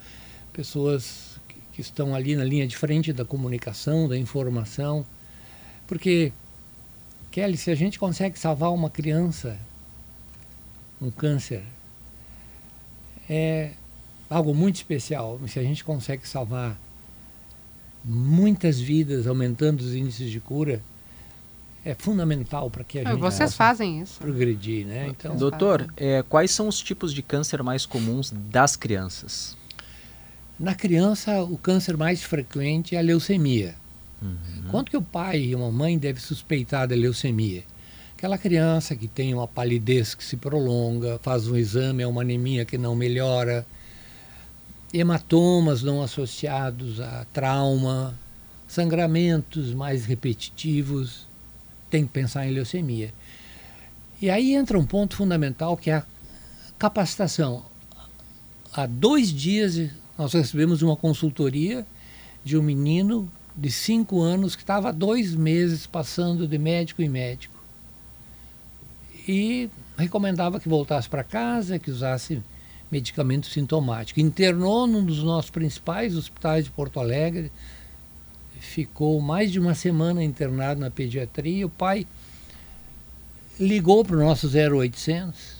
pessoas 0.51 1.39
que 1.71 1.81
estão 1.81 2.15
ali 2.15 2.35
na 2.35 2.43
linha 2.43 2.65
de 2.65 2.75
frente 2.75 3.11
da 3.11 3.25
comunicação, 3.25 4.07
da 4.07 4.17
informação. 4.17 5.05
Porque, 5.87 6.31
Kelly, 7.31 7.57
se 7.57 7.69
a 7.69 7.75
gente 7.75 7.99
consegue 7.99 8.39
salvar 8.39 8.71
uma 8.73 8.89
criança, 8.89 9.59
um 11.01 11.11
câncer, 11.11 11.63
é 13.29 13.71
algo 14.29 14.53
muito 14.53 14.75
especial. 14.75 15.39
Se 15.47 15.59
a 15.59 15.63
gente 15.63 15.83
consegue 15.83 16.27
salvar 16.27 16.79
muitas 18.03 18.79
vidas, 18.79 19.27
aumentando 19.27 19.81
os 19.81 19.93
índices 19.93 20.31
de 20.31 20.39
cura, 20.39 20.81
é 21.85 21.93
fundamental 21.93 22.69
para 22.71 22.83
que 22.83 22.97
a 22.97 23.03
gente 23.03 23.19
vocês 23.19 23.53
fazem 23.53 24.01
isso 24.01 24.19
progredir, 24.19 24.87
né? 24.87 25.07
Então, 25.07 25.35
doutor, 25.35 25.85
é, 25.95 26.23
quais 26.27 26.49
são 26.49 26.67
os 26.67 26.79
tipos 26.79 27.13
de 27.13 27.21
câncer 27.21 27.61
mais 27.61 27.85
comuns 27.85 28.31
das 28.31 28.75
crianças? 28.75 29.55
Na 30.59 30.73
criança, 30.73 31.43
o 31.43 31.57
câncer 31.57 31.95
mais 31.95 32.23
frequente 32.23 32.95
é 32.95 32.99
a 32.99 33.01
leucemia. 33.01 33.75
Uhum. 34.19 34.69
Quanto 34.71 34.89
que 34.89 34.97
o 34.97 35.01
pai 35.01 35.41
e 35.41 35.55
uma 35.55 35.71
mãe 35.71 35.97
devem 35.97 36.21
suspeitar 36.21 36.87
da 36.87 36.95
leucemia? 36.95 37.63
Aquela 38.17 38.37
criança 38.37 38.95
que 38.95 39.07
tem 39.07 39.33
uma 39.33 39.47
palidez 39.47 40.15
que 40.15 40.23
se 40.23 40.37
prolonga, 40.37 41.19
faz 41.21 41.47
um 41.47 41.55
exame, 41.55 42.01
é 42.01 42.07
uma 42.07 42.21
anemia 42.21 42.65
que 42.65 42.77
não 42.77 42.95
melhora, 42.95 43.67
hematomas 44.91 45.83
não 45.83 46.01
associados 46.01 46.99
a 46.99 47.27
trauma, 47.31 48.17
sangramentos 48.67 49.73
mais 49.73 50.05
repetitivos, 50.05 51.27
tem 51.95 52.05
que 52.05 52.11
pensar 52.11 52.45
em 52.45 52.51
leucemia. 52.51 53.13
E 54.21 54.29
aí 54.29 54.53
entra 54.53 54.77
um 54.77 54.85
ponto 54.85 55.15
fundamental 55.15 55.77
que 55.77 55.89
é 55.89 55.95
a 55.95 56.03
capacitação. 56.77 57.63
Há 58.73 58.85
dois 58.85 59.31
dias 59.31 59.89
nós 60.17 60.33
recebemos 60.33 60.81
uma 60.81 60.97
consultoria 60.97 61.87
de 62.43 62.57
um 62.57 62.61
menino 62.61 63.31
de 63.55 63.71
cinco 63.71 64.21
anos 64.21 64.57
que 64.57 64.61
estava 64.61 64.91
dois 64.91 65.33
meses 65.33 65.87
passando 65.87 66.45
de 66.45 66.57
médico 66.57 67.01
em 67.01 67.07
médico. 67.07 67.55
E 69.25 69.69
recomendava 69.97 70.59
que 70.59 70.67
voltasse 70.67 71.07
para 71.07 71.23
casa, 71.23 71.79
que 71.79 71.89
usasse 71.89 72.43
medicamento 72.91 73.47
sintomático. 73.47 74.19
Internou 74.19 74.85
num 74.85 75.03
dos 75.05 75.23
nossos 75.23 75.49
principais 75.49 76.17
hospitais 76.17 76.65
de 76.65 76.71
Porto 76.71 76.99
Alegre, 76.99 77.49
ficou 78.59 79.19
mais 79.21 79.51
de 79.51 79.59
uma 79.59 79.75
semana 79.75 80.23
internado 80.23 80.79
na 80.79 80.91
pediatria. 80.91 81.65
O 81.65 81.69
pai 81.69 82.05
ligou 83.59 84.03
para 84.03 84.15
o 84.15 84.19
nosso 84.19 84.47
0800, 84.47 85.55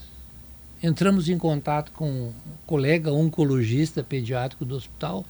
entramos 0.82 1.28
em 1.28 1.38
contato 1.38 1.92
com 1.92 2.08
um 2.08 2.32
colega 2.66 3.12
oncologista 3.12 4.02
pediátrico 4.02 4.64
do 4.64 4.74
hospital. 4.74 5.24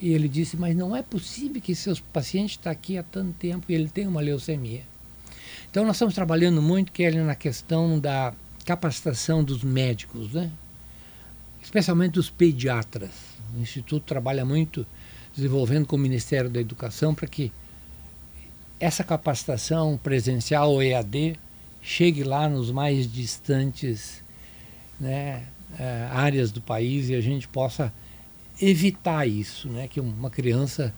E 0.00 0.12
ele 0.12 0.28
disse: 0.28 0.56
Mas 0.56 0.76
não 0.76 0.94
é 0.94 1.02
possível 1.02 1.60
que 1.60 1.74
seu 1.74 1.96
paciente 2.12 2.52
está 2.52 2.70
aqui 2.70 2.98
há 2.98 3.02
tanto 3.02 3.32
tempo 3.34 3.66
e 3.68 3.74
ele 3.74 3.88
tem 3.88 4.06
uma 4.06 4.20
leucemia. 4.20 4.82
Então, 5.70 5.84
nós 5.84 5.96
estamos 5.96 6.14
trabalhando 6.14 6.62
muito, 6.62 6.92
Kelly, 6.92 7.18
na 7.18 7.34
questão 7.34 7.98
da 7.98 8.32
capacitação 8.64 9.44
dos 9.44 9.62
médicos, 9.62 10.32
né? 10.32 10.50
especialmente 11.62 12.12
dos 12.12 12.30
pediatras. 12.30 13.10
O 13.56 13.60
Instituto 13.60 14.04
trabalha 14.04 14.44
muito 14.44 14.86
desenvolvendo 15.36 15.86
com 15.86 15.96
o 15.96 15.98
Ministério 15.98 16.48
da 16.48 16.60
Educação 16.60 17.14
para 17.14 17.28
que 17.28 17.52
essa 18.80 19.04
capacitação 19.04 19.98
presencial 20.02 20.72
ou 20.72 20.82
EAD 20.82 21.38
chegue 21.82 22.24
lá 22.24 22.48
nos 22.48 22.70
mais 22.70 23.10
distantes 23.10 24.22
né, 24.98 25.44
eh, 25.78 26.08
áreas 26.10 26.50
do 26.50 26.60
país 26.60 27.08
e 27.08 27.14
a 27.14 27.20
gente 27.20 27.46
possa 27.46 27.92
evitar 28.60 29.26
isso, 29.26 29.68
né, 29.68 29.86
que 29.86 30.00
uma 30.00 30.30
criança 30.30 30.92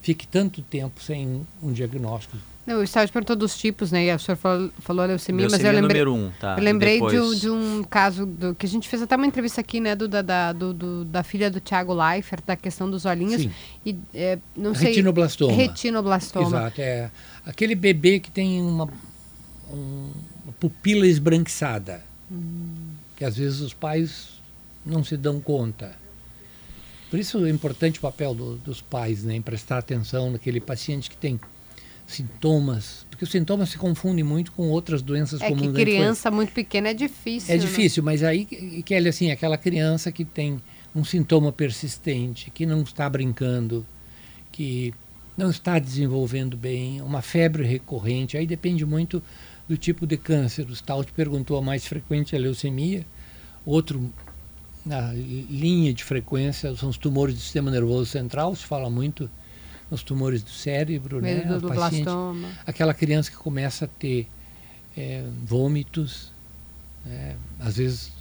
fique 0.00 0.26
tanto 0.26 0.62
tempo 0.62 1.02
sem 1.02 1.46
um 1.62 1.72
diagnóstico 1.72 2.36
não, 2.66 2.78
o 2.78 2.82
estágio 2.82 3.12
perguntou 3.12 3.34
dos 3.34 3.56
tipos, 3.56 3.90
né? 3.90 4.04
E 4.04 4.10
a 4.10 4.18
senhora 4.18 4.36
falou, 4.36 4.70
falou 4.80 5.06
leucemia, 5.06 5.46
leucemia 5.46 5.66
mas 5.66 5.74
eu 5.74 5.80
lembrei. 5.80 6.04
Número 6.04 6.14
um, 6.14 6.30
tá. 6.38 6.56
Eu 6.56 6.62
lembrei 6.62 7.00
de 7.00 7.18
um, 7.18 7.34
de 7.34 7.50
um, 7.50 7.82
caso 7.82 8.26
do, 8.26 8.54
que 8.54 8.66
a 8.66 8.68
gente 8.68 8.88
fez 8.88 9.02
até 9.02 9.16
uma 9.16 9.26
entrevista 9.26 9.60
aqui, 9.60 9.80
né? 9.80 9.96
Do, 9.96 10.06
da, 10.06 10.52
do, 10.52 10.74
do, 10.74 11.04
da 11.06 11.22
filha 11.22 11.50
do 11.50 11.58
Tiago 11.58 11.94
Leifert, 11.94 12.44
da 12.46 12.56
questão 12.56 12.90
dos 12.90 13.06
olhinhos. 13.06 13.42
Sim. 13.42 13.50
E, 13.84 13.96
é, 14.14 14.38
não 14.54 14.74
sei, 14.74 14.88
retinoblastoma. 14.88 15.52
Retinoblastoma. 15.52 16.46
Exato. 16.46 16.80
É 16.80 17.10
aquele 17.46 17.74
bebê 17.74 18.20
que 18.20 18.30
tem 18.30 18.60
uma, 18.60 18.88
um, 19.72 20.10
uma 20.44 20.52
pupila 20.60 21.06
esbranquiçada. 21.06 22.04
Hum. 22.30 22.90
Que 23.16 23.24
às 23.24 23.36
vezes 23.36 23.60
os 23.60 23.72
pais 23.72 24.40
não 24.84 25.02
se 25.02 25.16
dão 25.16 25.40
conta. 25.40 25.98
Por 27.10 27.18
isso 27.18 27.44
é 27.44 27.50
importante 27.50 27.98
o 27.98 28.02
papel 28.02 28.34
do, 28.34 28.56
dos 28.58 28.80
pais, 28.80 29.24
né? 29.24 29.34
Em 29.34 29.42
prestar 29.42 29.78
atenção 29.78 30.30
naquele 30.30 30.60
paciente 30.60 31.10
que 31.10 31.16
tem 31.16 31.40
sintomas, 32.10 33.06
porque 33.10 33.24
os 33.24 33.30
sintomas 33.30 33.70
se 33.70 33.78
confundem 33.78 34.24
muito 34.24 34.52
com 34.52 34.68
outras 34.68 35.02
doenças 35.02 35.40
é 35.40 35.48
comuns. 35.48 35.68
É 35.68 35.78
que 35.78 35.84
criança 35.84 36.30
muito 36.30 36.52
pequena 36.52 36.88
é 36.88 36.94
difícil. 36.94 37.54
É 37.54 37.56
né? 37.56 37.64
difícil, 37.64 38.02
mas 38.02 38.22
aí, 38.22 38.44
Kelly, 38.44 39.08
assim, 39.08 39.30
aquela 39.30 39.56
criança 39.56 40.10
que 40.10 40.24
tem 40.24 40.60
um 40.94 41.04
sintoma 41.04 41.52
persistente, 41.52 42.50
que 42.50 42.66
não 42.66 42.82
está 42.82 43.08
brincando, 43.08 43.86
que 44.50 44.92
não 45.36 45.50
está 45.50 45.78
desenvolvendo 45.78 46.56
bem, 46.56 47.00
uma 47.00 47.22
febre 47.22 47.64
recorrente, 47.64 48.36
aí 48.36 48.46
depende 48.46 48.84
muito 48.84 49.22
do 49.68 49.76
tipo 49.76 50.06
de 50.06 50.16
câncer. 50.16 50.68
O 50.68 50.74
Stout 50.74 51.12
perguntou 51.12 51.56
a 51.56 51.62
mais 51.62 51.86
frequente 51.86 52.34
é 52.34 52.38
a 52.38 52.42
leucemia, 52.42 53.06
outro 53.64 54.12
na 54.84 55.12
linha 55.12 55.92
de 55.92 56.02
frequência 56.02 56.74
são 56.74 56.88
os 56.88 56.96
tumores 56.96 57.34
do 57.34 57.40
sistema 57.40 57.70
nervoso 57.70 58.06
central, 58.06 58.54
se 58.56 58.64
fala 58.64 58.88
muito 58.88 59.30
nos 59.90 60.02
tumores 60.02 60.42
do 60.42 60.50
cérebro, 60.50 61.20
né? 61.20 61.42
Do 61.42 61.68
paciente, 61.68 62.08
aquela 62.66 62.94
criança 62.94 63.30
que 63.30 63.36
começa 63.36 63.86
a 63.86 63.88
ter 63.88 64.28
é, 64.96 65.24
vômitos, 65.44 66.32
né? 67.04 67.36
às 67.58 67.76
vezes 67.76 68.12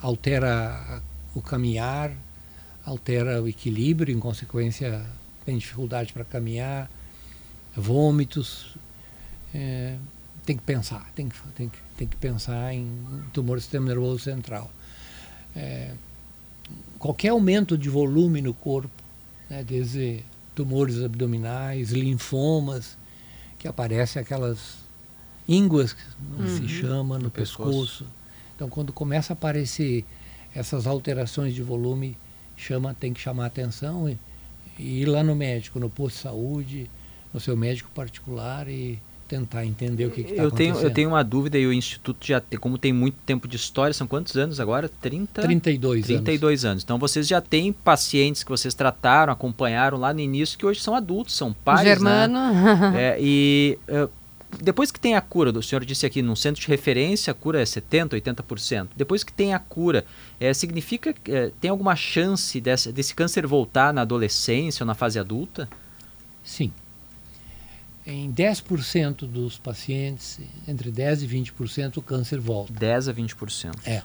altera 0.00 1.02
o 1.34 1.40
caminhar, 1.40 2.12
altera 2.84 3.42
o 3.42 3.48
equilíbrio, 3.48 4.14
em 4.14 4.20
consequência 4.20 5.04
tem 5.44 5.58
dificuldade 5.58 6.12
para 6.12 6.24
caminhar, 6.24 6.90
vômitos. 7.76 8.76
É, 9.54 9.96
tem 10.44 10.56
que 10.56 10.62
pensar, 10.62 11.10
tem 11.14 11.28
que, 11.28 11.36
tem, 11.54 11.68
que, 11.68 11.78
tem 11.96 12.06
que 12.06 12.16
pensar 12.16 12.74
em 12.74 12.86
tumor 13.32 13.56
do 13.56 13.60
sistema 13.62 13.86
nervoso 13.86 14.18
central. 14.18 14.70
É, 15.56 15.94
qualquer 16.98 17.30
aumento 17.30 17.78
de 17.78 17.88
volume 17.88 18.42
no 18.42 18.52
corpo, 18.52 18.90
né, 19.48 19.62
desde 19.62 20.22
tumores 20.54 21.02
abdominais, 21.02 21.90
linfomas, 21.90 22.96
que 23.58 23.66
aparecem 23.66 24.20
aquelas 24.20 24.76
ínguas, 25.48 25.92
que 25.92 26.02
uhum. 26.38 26.56
se 26.56 26.68
chama, 26.68 27.18
no, 27.18 27.24
no 27.24 27.30
pescoço. 27.30 27.70
pescoço. 27.70 28.06
Então, 28.54 28.68
quando 28.68 28.92
começa 28.92 29.32
a 29.32 29.34
aparecer 29.34 30.04
essas 30.54 30.86
alterações 30.86 31.54
de 31.54 31.62
volume, 31.62 32.16
chama, 32.56 32.94
tem 32.94 33.12
que 33.12 33.20
chamar 33.20 33.46
atenção 33.46 34.08
e, 34.08 34.18
e 34.78 35.02
ir 35.02 35.06
lá 35.06 35.22
no 35.22 35.34
médico, 35.34 35.80
no 35.80 35.90
posto 35.90 36.16
de 36.16 36.22
saúde, 36.22 36.90
no 37.32 37.40
seu 37.40 37.56
médico 37.56 37.90
particular 37.90 38.68
e 38.68 39.00
tentar 39.26 39.64
entender 39.64 40.06
o 40.06 40.10
que 40.10 40.20
está 40.20 40.42
acontecendo. 40.42 40.74
Tenho, 40.74 40.86
eu 40.86 40.90
tenho 40.90 41.08
uma 41.10 41.22
dúvida 41.22 41.58
e 41.58 41.66
o 41.66 41.72
Instituto 41.72 42.26
já 42.26 42.40
tem, 42.40 42.58
como 42.58 42.78
tem 42.78 42.92
muito 42.92 43.16
tempo 43.26 43.48
de 43.48 43.56
história, 43.56 43.92
são 43.92 44.06
quantos 44.06 44.36
anos 44.36 44.60
agora? 44.60 44.88
30? 44.88 45.42
32, 45.42 46.06
32 46.06 46.64
anos. 46.64 46.64
anos. 46.64 46.84
Então 46.84 46.98
vocês 46.98 47.26
já 47.26 47.40
têm 47.40 47.72
pacientes 47.72 48.42
que 48.42 48.50
vocês 48.50 48.74
trataram, 48.74 49.32
acompanharam 49.32 49.98
lá 49.98 50.12
no 50.12 50.20
início, 50.20 50.58
que 50.58 50.66
hoje 50.66 50.80
são 50.80 50.94
adultos, 50.94 51.36
são 51.36 51.52
pais. 51.52 51.80
Né? 51.80 51.86
Germano. 51.86 52.34
Né? 52.34 52.92
é, 53.16 53.18
e 53.20 53.78
uh, 53.88 54.10
depois 54.62 54.90
que 54.90 55.00
tem 55.00 55.14
a 55.14 55.20
cura, 55.20 55.50
o 55.50 55.62
senhor 55.62 55.84
disse 55.84 56.04
aqui, 56.06 56.22
num 56.22 56.36
centro 56.36 56.60
de 56.60 56.68
referência 56.68 57.30
a 57.30 57.34
cura 57.34 57.60
é 57.60 57.64
70%, 57.64 58.10
80%. 58.10 58.88
Depois 58.96 59.24
que 59.24 59.32
tem 59.32 59.54
a 59.54 59.58
cura, 59.58 60.04
é, 60.38 60.52
significa 60.52 61.12
que 61.12 61.32
é, 61.32 61.50
tem 61.60 61.70
alguma 61.70 61.96
chance 61.96 62.60
desse, 62.60 62.92
desse 62.92 63.14
câncer 63.14 63.46
voltar 63.46 63.92
na 63.92 64.02
adolescência 64.02 64.84
ou 64.84 64.86
na 64.86 64.94
fase 64.94 65.18
adulta? 65.18 65.68
Sim 66.42 66.70
em 68.06 68.32
10% 68.32 69.26
dos 69.26 69.58
pacientes, 69.58 70.38
entre 70.68 70.90
10% 70.92 71.22
e 71.22 71.26
20%, 71.26 71.96
o 71.96 72.02
câncer 72.02 72.38
volta. 72.38 72.72
10% 72.74 73.10
a 73.10 73.14
20%. 73.14 73.78
É. 73.86 74.02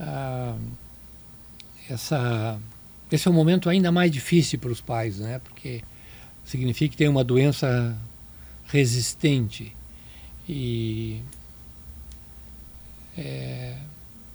Ah, 0.00 0.56
essa, 1.88 2.58
esse 3.12 3.28
é 3.28 3.30
um 3.30 3.34
momento 3.34 3.68
ainda 3.68 3.92
mais 3.92 4.10
difícil 4.10 4.58
para 4.58 4.70
os 4.70 4.80
pais, 4.80 5.18
né? 5.18 5.38
porque 5.38 5.82
significa 6.44 6.92
que 6.92 6.96
tem 6.96 7.08
uma 7.08 7.24
doença 7.24 7.96
resistente. 8.66 9.74
E 10.48 11.20
é, 13.16 13.76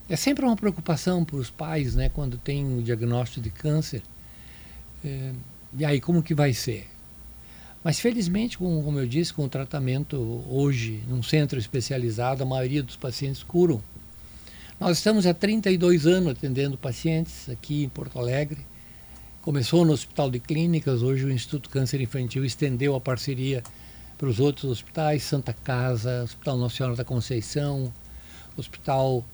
é 0.10 0.16
sempre 0.16 0.46
uma 0.46 0.56
preocupação 0.56 1.24
para 1.24 1.36
os 1.36 1.50
pais, 1.50 1.96
né, 1.96 2.10
quando 2.10 2.38
tem 2.38 2.66
um 2.66 2.82
diagnóstico 2.82 3.42
de 3.42 3.50
câncer. 3.50 4.02
É, 5.04 5.32
e 5.78 5.86
aí, 5.86 6.02
como 6.02 6.24
que 6.24 6.34
vai 6.34 6.54
ser? 6.54 6.88
Mas 7.84 8.00
felizmente, 8.00 8.58
com, 8.58 8.84
como 8.84 9.00
eu 9.00 9.08
disse, 9.08 9.34
com 9.34 9.46
o 9.46 9.50
tratamento 9.50 10.44
hoje 10.50 11.02
num 11.08 11.24
centro 11.24 11.58
especializado, 11.58 12.44
a 12.44 12.46
maioria 12.46 12.84
dos 12.84 12.98
pacientes 12.98 13.42
curam. 13.42 13.82
Nós 14.80 14.98
estamos 14.98 15.26
há 15.26 15.34
32 15.34 16.06
anos 16.06 16.32
atendendo 16.32 16.78
pacientes 16.78 17.50
aqui 17.50 17.84
em 17.84 17.90
Porto 17.90 18.20
Alegre. 18.20 18.66
Começou 19.42 19.86
no 19.86 19.94
Hospital 19.94 20.30
de 20.30 20.40
Clínicas, 20.40 21.02
hoje 21.02 21.26
o 21.26 21.32
Instituto 21.32 21.70
Câncer 21.70 22.02
Infantil 22.02 22.44
estendeu 22.44 22.96
a 22.96 23.02
parceria 23.02 23.64
para 24.18 24.28
os 24.28 24.40
outros 24.40 24.70
hospitais, 24.70 25.24
Santa 25.24 25.54
Casa, 25.54 26.24
Hospital 26.24 26.70
Senhora 26.70 26.96
da 26.96 27.06
Conceição, 27.06 27.94
Hospital 28.58 29.26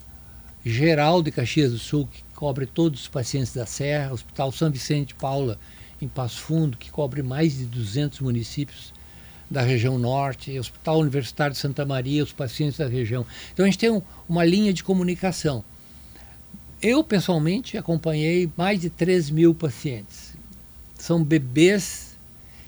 Geral 0.64 1.24
de 1.24 1.32
Caxias 1.32 1.72
do 1.72 1.80
Sul, 1.80 2.08
que 2.12 2.24
cobre 2.36 2.68
todos 2.68 3.02
os 3.02 3.08
pacientes 3.08 3.54
da 3.54 3.66
Serra, 3.66 4.14
Hospital 4.14 4.52
São 4.52 4.70
Vicente 4.70 5.16
Paula, 5.16 5.60
em 6.02 6.08
Passo 6.08 6.42
Fundo, 6.42 6.78
que 6.78 6.92
cobre 6.92 7.22
mais 7.24 7.58
de 7.58 7.66
200 7.66 8.20
municípios 8.20 8.94
da 9.50 9.62
região 9.62 9.98
norte, 9.98 10.58
Hospital 10.58 11.00
Universitário 11.00 11.54
de 11.54 11.60
Santa 11.60 11.86
Maria, 11.86 12.24
os 12.24 12.32
pacientes 12.32 12.78
da 12.78 12.88
região. 12.88 13.26
Então 13.54 13.64
a 13.64 13.68
gente 13.68 13.78
tem 13.78 13.92
um, 13.92 14.02
uma 14.28 14.44
linha 14.44 14.74
de 14.74 14.84
comunicação. 14.84 15.64
Eu, 16.82 17.04
pessoalmente, 17.04 17.78
acompanhei 17.78 18.50
mais 18.58 18.82
de 18.82 18.90
3 18.90 19.30
mil 19.30 19.54
pacientes. 19.54 20.34
São 20.98 21.24
bebês 21.24 22.18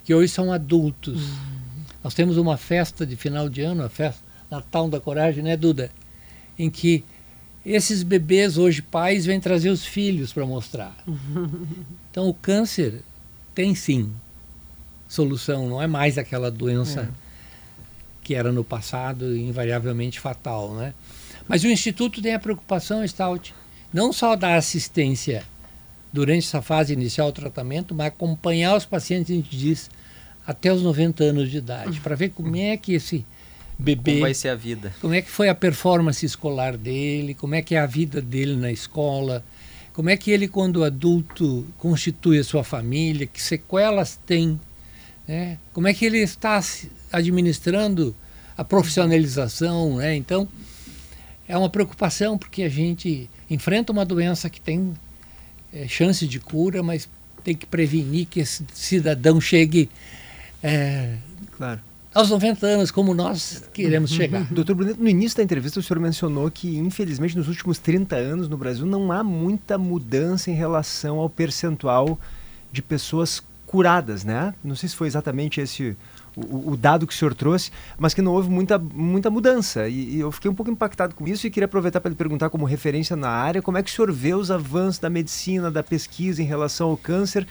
que 0.04 0.14
hoje 0.14 0.32
são 0.32 0.52
adultos. 0.52 1.22
Uhum. 1.22 1.84
Nós 2.04 2.14
temos 2.14 2.38
uma 2.38 2.58
festa 2.58 3.06
de 3.06 3.16
final 3.16 3.50
de 3.50 3.62
ano, 3.62 3.84
a 3.84 3.90
festa 3.90 4.22
Natal 4.50 4.90
da 4.90 5.00
Coragem, 5.00 5.44
né, 5.44 5.58
Duda? 5.58 5.92
Em 6.58 6.70
que 6.70 7.04
esses 7.66 8.02
bebês, 8.02 8.58
hoje 8.58 8.82
pais, 8.82 9.26
vêm 9.26 9.40
trazer 9.40 9.70
os 9.70 9.86
filhos 9.86 10.32
para 10.32 10.46
mostrar. 10.46 10.96
Uhum. 11.06 11.66
Então 12.10 12.30
o 12.30 12.34
câncer 12.34 13.02
tem 13.58 13.74
sim 13.74 14.14
solução, 15.08 15.68
não 15.68 15.82
é 15.82 15.88
mais 15.88 16.16
aquela 16.16 16.52
doença 16.52 17.02
é. 17.02 17.08
que 18.24 18.36
era 18.36 18.52
no 18.52 18.64
passado 18.64 19.36
invariavelmente 19.36 20.20
fatal, 20.20 20.76
né? 20.76 20.94
Mas 21.48 21.64
o 21.64 21.68
Instituto 21.68 22.22
tem 22.22 22.36
a 22.36 22.40
preocupação, 22.40 23.08
Stout, 23.08 23.56
não 23.92 24.14
só 24.14 24.36
da 24.36 24.58
assistência 24.58 25.44
durante 26.14 26.46
essa 26.46 26.62
fase 26.62 26.94
inicial 26.94 27.32
do 27.32 27.42
tratamento, 27.42 27.96
mas 27.96 28.10
acompanhar 28.10 28.76
os 28.76 28.86
pacientes, 28.86 29.32
a 29.32 29.34
gente 29.34 29.58
diz, 29.58 29.90
até 30.46 30.72
os 30.72 30.84
90 30.84 31.24
anos 31.24 31.50
de 31.50 31.58
idade, 31.58 32.00
para 32.02 32.16
ver 32.16 32.30
como 32.30 32.56
é 32.56 32.78
que 32.78 32.94
esse 32.94 33.26
bebê... 33.80 34.12
Como 34.12 34.22
vai 34.22 34.36
ser 34.36 34.50
a 34.50 34.56
vida. 34.56 34.94
Como 35.02 35.16
é 35.16 35.22
que 35.24 35.32
foi 35.32 35.50
a 35.50 35.56
performance 35.56 36.24
escolar 36.24 36.78
dele, 36.78 37.34
como 37.34 37.56
é 37.56 37.64
que 37.64 37.74
é 37.74 37.80
a 37.80 37.88
vida 37.88 38.22
dele 38.22 38.56
na 38.56 38.72
escola, 38.72 39.44
como 39.98 40.12
é 40.12 40.16
que 40.16 40.30
ele, 40.30 40.48
quando 40.48 40.84
adulto, 40.84 41.66
constitui 41.80 42.38
a 42.38 42.44
sua 42.44 42.64
família, 42.64 43.26
que 43.26 43.42
sequelas 43.42 44.16
tem 44.28 44.60
né? 45.28 45.58
Como 45.74 45.88
é 45.88 45.94
que 45.94 46.06
ele 46.06 46.20
está 46.20 46.62
administrando 47.12 48.16
a 48.56 48.64
profissionalização? 48.64 49.98
Né? 49.98 50.16
Então, 50.16 50.48
é 51.48 51.58
uma 51.58 51.68
preocupação 51.68 52.38
porque 52.38 52.62
a 52.62 52.70
gente 52.70 53.28
enfrenta 53.50 53.92
uma 53.92 54.06
doença 54.06 54.52
que 54.52 54.62
tem 54.62 54.94
é, 55.74 55.88
chance 55.88 56.28
de 56.28 56.40
cura, 56.40 56.84
mas 56.84 57.10
tem 57.44 57.56
que 57.56 57.66
prevenir 57.66 58.28
que 58.28 58.40
esse 58.40 58.64
cidadão 58.76 59.42
chegue 59.42 59.90
é, 60.62 61.16
claro. 61.54 61.82
Aos 62.18 62.32
90 62.32 62.66
anos, 62.66 62.90
como 62.90 63.14
nós 63.14 63.70
queremos 63.72 64.12
uhum. 64.12 64.18
chegar. 64.18 64.44
Doutor 64.52 64.76
Bruneto, 64.76 65.00
no 65.00 65.08
início 65.08 65.38
da 65.38 65.44
entrevista 65.44 65.80
o 65.80 65.84
senhor 65.84 66.00
mencionou 66.00 66.50
que, 66.50 66.76
infelizmente, 66.78 67.38
nos 67.38 67.48
últimos 67.48 67.78
30 67.78 68.16
anos 68.16 68.50
no 68.50 68.58
Brasil 68.58 68.88
não 68.88 69.12
há 69.12 69.24
muita 69.24 69.78
mudança 69.78 70.50
em 70.50 70.56
relação 70.56 71.20
ao 71.20 71.30
percentual 71.30 72.18
de 72.72 72.82
pessoas 72.82 73.44
curadas, 73.68 74.24
né? 74.24 74.56
Não 74.64 74.76
sei 74.76 74.90
se 74.90 74.96
foi 74.96 75.06
exatamente 75.06 75.62
esse 75.62 75.96
o, 76.36 76.72
o, 76.72 76.78
dado 76.78 77.06
que 77.06 77.14
o 77.14 77.16
senhor 77.16 77.36
trouxe, 77.36 77.72
mas 78.00 78.14
que 78.14 78.22
não 78.22 78.34
houve 78.34 78.50
muita, 78.50 78.80
muita 78.80 79.30
mudança. 79.30 79.88
E, 79.88 80.16
e 80.16 80.20
eu 80.20 80.32
fiquei 80.32 80.50
um 80.50 80.56
pouco 80.56 80.72
impactado 80.72 81.14
com 81.14 81.28
isso 81.28 81.46
e 81.46 81.52
queria 81.52 81.66
aproveitar 81.66 82.00
para 82.00 82.10
lhe 82.10 82.16
perguntar, 82.16 82.50
como 82.50 82.66
referência 82.66 83.16
na 83.16 83.30
área, 83.30 83.62
como 83.62 83.78
é 83.78 83.84
que 83.84 83.92
o 83.92 83.94
senhor 83.94 84.12
vê 84.12 84.34
os 84.34 84.50
avanços 84.50 85.00
da 85.00 85.10
medicina, 85.10 85.70
da 85.70 85.84
pesquisa 85.84 86.42
em 86.42 86.46
relação 86.46 86.90
ao 86.90 86.98
câncer, 86.98 87.46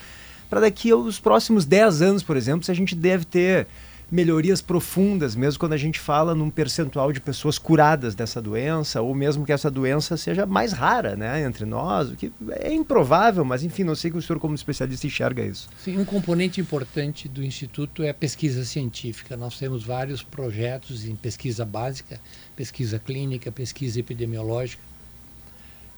para 0.51 0.61
daqui 0.61 0.91
aos 0.91 1.21
próximos 1.21 1.65
10 1.65 2.03
anos, 2.03 2.23
por 2.23 2.37
exemplo, 2.37 2.65
se 2.65 2.71
a 2.71 2.75
gente 2.75 2.95
deve 2.95 3.25
ter 3.25 3.67
melhorias 4.11 4.63
profundas, 4.63 5.35
mesmo 5.35 5.59
quando 5.59 5.73
a 5.73 5.77
gente 5.77 5.99
fala 5.99 6.35
num 6.35 6.49
percentual 6.49 7.13
de 7.13 7.21
pessoas 7.21 7.59
curadas 7.59 8.15
dessa 8.15 8.41
doença, 8.41 9.03
ou 9.03 9.15
mesmo 9.15 9.45
que 9.45 9.53
essa 9.53 9.71
doença 9.71 10.17
seja 10.17 10.47
mais 10.47 10.73
rara 10.73 11.17
né, 11.17 11.43
entre 11.43 11.65
nós, 11.65 12.11
o 12.11 12.17
que 12.17 12.33
é 12.51 12.73
improvável, 12.73 13.45
mas 13.45 13.65
enfim, 13.65 13.83
não 13.83 13.97
sei 13.97 14.11
que 14.11 14.17
o 14.17 14.23
senhor, 14.23 14.39
como 14.39 14.55
especialista, 14.55 15.07
enxerga 15.07 15.45
isso. 15.45 15.69
Sim, 15.83 15.99
um 15.99 16.05
componente 16.05 16.61
importante 16.61 17.29
do 17.29 17.43
Instituto 17.43 18.03
é 18.03 18.11
a 18.11 18.15
pesquisa 18.15 18.65
científica. 18.65 19.37
Nós 19.37 19.59
temos 19.59 19.83
vários 19.83 20.23
projetos 20.23 21.05
em 21.05 21.17
pesquisa 21.17 21.65
básica, 21.65 22.21
pesquisa 22.55 23.01
clínica, 23.01 23.51
pesquisa 23.51 23.99
epidemiológica, 23.99 24.83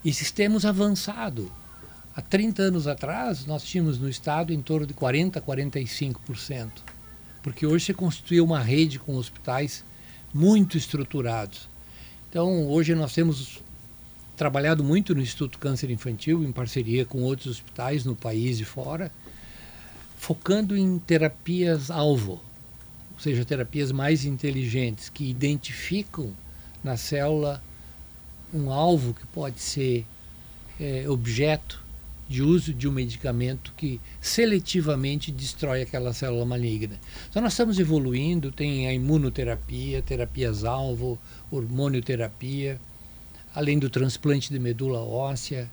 e 0.03 0.13
temos 0.35 0.65
avançado. 0.65 1.51
Há 2.17 2.23
30 2.23 2.63
anos 2.63 2.87
atrás, 2.87 3.45
nós 3.45 3.63
tínhamos 3.63 3.99
no 3.99 4.09
estado 4.09 4.53
em 4.53 4.63
torno 4.63 4.87
de 4.87 4.95
40% 4.95 5.37
a 5.37 5.41
45% 5.41 6.98
porque 7.43 7.67
hoje 7.67 7.87
se 7.87 7.95
constituiu 7.95 8.45
uma 8.45 8.61
rede 8.61 8.99
com 8.99 9.17
hospitais 9.17 9.85
muito 10.33 10.77
estruturados. 10.77 11.69
Então, 12.29 12.67
hoje 12.67 12.95
nós 12.95 13.15
temos 13.15 13.63
trabalhado 14.37 14.85
muito 14.85 15.15
no 15.15 15.21
Instituto 15.21 15.59
Câncer 15.59 15.91
Infantil, 15.91 16.45
em 16.45 16.53
parceria 16.53 17.05
com 17.05 17.23
outros 17.23 17.47
hospitais 17.47 18.05
no 18.05 18.15
país 18.15 18.61
e 18.61 18.65
fora, 18.65 19.11
focando 20.17 20.77
em 20.77 20.99
terapias-alvo, 20.99 22.33
ou 23.13 23.21
seja, 23.21 23.45
terapias 23.45 23.91
mais 23.91 24.25
inteligentes, 24.25 25.09
que 25.09 25.29
identificam 25.29 26.33
na 26.85 26.97
célula 26.97 27.63
um 28.53 28.71
alvo 28.71 29.13
que 29.15 29.27
pode 29.27 29.61
ser 29.61 30.07
é, 30.79 31.09
objeto 31.09 31.88
de 32.29 32.43
uso 32.43 32.75
de 32.75 32.87
um 32.87 32.93
medicamento 32.93 33.73
que 33.75 33.99
seletivamente 34.21 35.33
destrói 35.33 35.83
aquela 35.83 36.13
célula 36.13 36.45
maligna. 36.45 37.01
Então 37.31 37.41
nós 37.41 37.55
estamos 37.55 37.79
evoluindo, 37.79 38.53
tem 38.53 38.87
a 38.87 38.93
imunoterapia, 38.93 40.03
terapias-alvo, 40.03 41.19
hormonioterapia, 41.51 42.79
além 43.55 43.79
do 43.79 43.89
transplante 43.89 44.53
de 44.53 44.59
medula 44.59 45.01
óssea. 45.01 45.71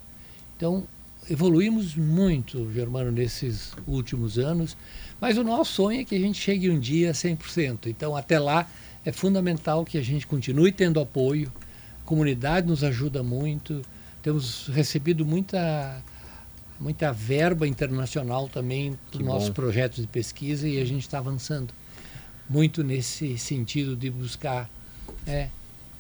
Então 0.56 0.88
evoluímos 1.30 1.96
muito, 1.96 2.72
Germano, 2.72 3.12
nesses 3.12 3.74
últimos 3.86 4.40
anos, 4.40 4.78
mas 5.20 5.38
o 5.38 5.44
nosso 5.44 5.74
sonho 5.74 6.02
é 6.02 6.06
que 6.06 6.16
a 6.16 6.20
gente 6.20 6.40
chegue 6.40 6.70
um 6.70 6.80
dia 6.80 7.10
a 7.10 7.14
100%. 7.14 7.88
Então 7.88 8.16
até 8.16 8.40
lá 8.40 8.70
é 9.04 9.12
fundamental 9.12 9.84
que 9.84 9.98
a 9.98 10.02
gente 10.02 10.26
continue 10.26 10.72
tendo 10.72 11.02
apoio, 11.02 11.52
a 12.02 12.06
comunidade 12.06 12.66
nos 12.66 12.82
ajuda 12.82 13.22
muito, 13.22 13.82
temos 14.24 14.68
recebido 14.68 15.26
muita 15.26 16.02
muita 16.80 17.12
verba 17.12 17.68
internacional 17.68 18.48
também 18.48 18.98
para 19.12 19.20
os 19.20 19.26
nossos 19.26 19.50
projetos 19.50 20.02
de 20.02 20.08
pesquisa 20.08 20.68
e 20.68 20.80
a 20.80 20.86
gente 20.86 21.02
está 21.02 21.18
avançando 21.18 21.74
muito 22.50 22.84
nesse 22.84 23.38
sentido 23.38 23.96
de 23.96 24.10
buscar 24.10 24.70
é, 25.26 25.50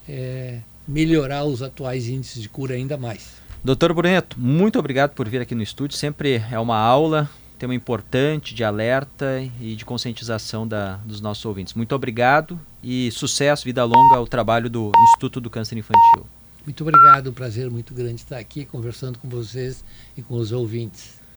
é, 0.07 0.59
melhorar 0.87 1.43
os 1.45 1.61
atuais 1.61 2.07
índices 2.07 2.41
de 2.41 2.49
cura 2.49 2.75
ainda 2.75 2.97
mais. 2.97 3.43
Doutor 3.63 3.93
Bruneto, 3.93 4.39
muito 4.39 4.77
obrigado 4.77 5.11
por 5.11 5.27
vir 5.27 5.41
aqui 5.41 5.55
no 5.55 5.63
estúdio. 5.63 5.97
Sempre 5.97 6.43
é 6.51 6.59
uma 6.59 6.77
aula, 6.77 7.27
tema 7.57 7.73
importante 7.73 8.53
de 8.53 8.63
alerta 8.63 9.41
e 9.59 9.75
de 9.75 9.83
conscientização 9.83 10.67
da, 10.67 10.97
dos 10.97 11.19
nossos 11.19 11.43
ouvintes. 11.45 11.73
Muito 11.73 11.95
obrigado 11.95 12.59
e 12.83 13.09
sucesso, 13.11 13.65
vida 13.65 13.83
longa 13.83 14.17
ao 14.17 14.27
trabalho 14.27 14.69
do 14.69 14.91
Instituto 15.09 15.41
do 15.41 15.49
Câncer 15.49 15.77
Infantil. 15.77 16.27
Muito 16.65 16.81
obrigado, 16.81 17.29
um 17.29 17.33
prazer 17.33 17.69
muito 17.69 17.93
grande 17.93 18.15
estar 18.15 18.39
aqui 18.39 18.65
conversando 18.65 19.19
com 19.19 19.29
vocês 19.29 19.85
e 20.17 20.23
com 20.23 20.33
os 20.33 20.51
ouvintes. 20.51 21.24